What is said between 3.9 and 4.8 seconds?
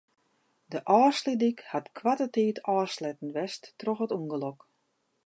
it ûngelok.